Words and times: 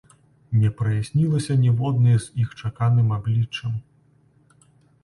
Не 0.61 0.69
праяснілася 0.79 1.59
ніводнае 1.65 2.17
з 2.25 2.45
іх 2.45 2.59
чаканым 2.63 3.07
абліччам. 3.21 3.79